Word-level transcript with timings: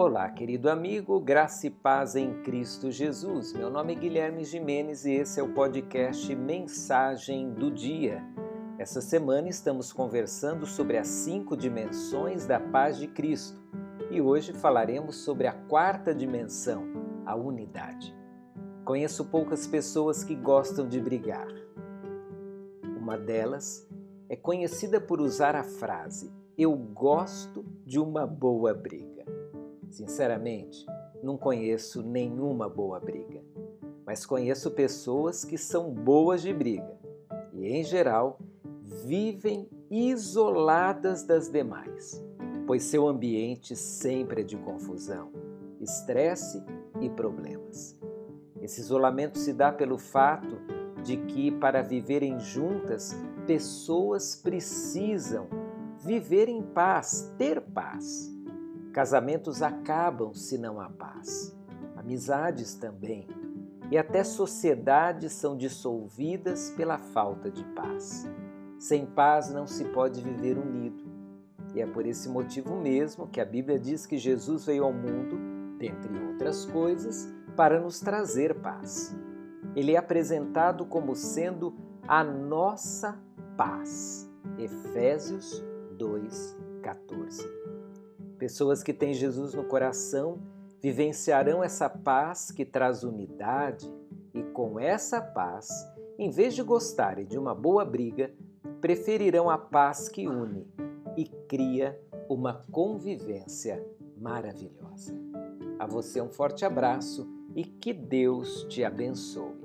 Olá, 0.00 0.30
querido 0.30 0.70
amigo, 0.70 1.18
graça 1.18 1.66
e 1.66 1.70
paz 1.70 2.14
em 2.14 2.40
Cristo 2.44 2.88
Jesus. 2.88 3.52
Meu 3.52 3.68
nome 3.68 3.94
é 3.94 3.96
Guilherme 3.96 4.44
Jimenez 4.44 5.04
e 5.04 5.10
esse 5.10 5.40
é 5.40 5.42
o 5.42 5.52
podcast 5.52 6.32
Mensagem 6.36 7.50
do 7.50 7.68
Dia. 7.68 8.22
Essa 8.78 9.00
semana 9.00 9.48
estamos 9.48 9.92
conversando 9.92 10.66
sobre 10.66 10.98
as 10.98 11.08
cinco 11.08 11.56
dimensões 11.56 12.46
da 12.46 12.60
paz 12.60 12.96
de 12.96 13.08
Cristo 13.08 13.60
e 14.08 14.20
hoje 14.20 14.52
falaremos 14.52 15.16
sobre 15.16 15.48
a 15.48 15.52
quarta 15.52 16.14
dimensão, 16.14 16.84
a 17.26 17.34
unidade. 17.34 18.14
Conheço 18.84 19.24
poucas 19.24 19.66
pessoas 19.66 20.22
que 20.22 20.36
gostam 20.36 20.86
de 20.86 21.00
brigar. 21.00 21.48
Uma 22.96 23.18
delas 23.18 23.84
é 24.28 24.36
conhecida 24.36 25.00
por 25.00 25.20
usar 25.20 25.56
a 25.56 25.64
frase: 25.64 26.32
Eu 26.56 26.72
gosto 26.76 27.64
de 27.84 27.98
uma 27.98 28.24
boa 28.28 28.72
briga. 28.72 29.17
Sinceramente, 29.90 30.86
não 31.22 31.36
conheço 31.36 32.02
nenhuma 32.02 32.68
boa 32.68 33.00
briga, 33.00 33.42
mas 34.06 34.24
conheço 34.24 34.70
pessoas 34.70 35.44
que 35.44 35.58
são 35.58 35.92
boas 35.92 36.42
de 36.42 36.52
briga 36.52 36.98
e, 37.52 37.66
em 37.66 37.82
geral, 37.82 38.38
vivem 38.82 39.68
isoladas 39.90 41.22
das 41.22 41.48
demais, 41.50 42.22
pois 42.66 42.84
seu 42.84 43.06
ambiente 43.06 43.74
sempre 43.74 44.42
é 44.42 44.44
de 44.44 44.56
confusão, 44.56 45.30
estresse 45.80 46.62
e 47.00 47.08
problemas. 47.10 47.98
Esse 48.60 48.80
isolamento 48.80 49.38
se 49.38 49.52
dá 49.52 49.72
pelo 49.72 49.98
fato 49.98 50.58
de 51.02 51.16
que, 51.16 51.50
para 51.50 51.82
viverem 51.82 52.38
juntas, 52.38 53.14
pessoas 53.46 54.36
precisam 54.36 55.48
viver 56.04 56.48
em 56.48 56.62
paz, 56.62 57.32
ter 57.38 57.60
paz. 57.60 58.37
Casamentos 58.92 59.62
acabam 59.62 60.32
se 60.34 60.58
não 60.58 60.80
há 60.80 60.88
paz. 60.88 61.56
Amizades 61.96 62.74
também. 62.74 63.26
E 63.90 63.96
até 63.96 64.22
sociedades 64.24 65.32
são 65.32 65.56
dissolvidas 65.56 66.70
pela 66.76 66.98
falta 66.98 67.50
de 67.50 67.64
paz. 67.74 68.28
Sem 68.78 69.06
paz 69.06 69.50
não 69.50 69.66
se 69.66 69.84
pode 69.86 70.20
viver 70.22 70.58
unido. 70.58 71.04
E 71.74 71.80
é 71.80 71.86
por 71.86 72.06
esse 72.06 72.28
motivo 72.28 72.76
mesmo 72.76 73.26
que 73.26 73.40
a 73.40 73.44
Bíblia 73.44 73.78
diz 73.78 74.06
que 74.06 74.16
Jesus 74.16 74.66
veio 74.66 74.84
ao 74.84 74.92
mundo, 74.92 75.38
dentre 75.78 76.12
outras 76.26 76.64
coisas, 76.64 77.28
para 77.56 77.80
nos 77.80 78.00
trazer 78.00 78.54
paz. 78.60 79.14
Ele 79.74 79.92
é 79.92 79.96
apresentado 79.96 80.86
como 80.86 81.14
sendo 81.14 81.74
a 82.06 82.24
nossa 82.24 83.18
paz. 83.56 84.30
Efésios 84.58 85.62
2:14. 85.96 86.67
Pessoas 88.48 88.82
que 88.82 88.94
têm 88.94 89.12
Jesus 89.12 89.52
no 89.52 89.62
coração 89.62 90.38
vivenciarão 90.80 91.62
essa 91.62 91.86
paz 91.86 92.50
que 92.50 92.64
traz 92.64 93.04
unidade 93.04 93.86
e, 94.32 94.42
com 94.42 94.80
essa 94.80 95.20
paz, 95.20 95.68
em 96.18 96.30
vez 96.30 96.54
de 96.54 96.62
gostarem 96.62 97.26
de 97.26 97.38
uma 97.38 97.54
boa 97.54 97.84
briga, 97.84 98.32
preferirão 98.80 99.50
a 99.50 99.58
paz 99.58 100.08
que 100.08 100.26
une 100.26 100.66
e 101.14 101.26
cria 101.26 102.00
uma 102.26 102.64
convivência 102.72 103.86
maravilhosa. 104.18 105.14
A 105.78 105.86
você 105.86 106.18
um 106.22 106.30
forte 106.30 106.64
abraço 106.64 107.28
e 107.54 107.62
que 107.62 107.92
Deus 107.92 108.64
te 108.70 108.82
abençoe. 108.82 109.58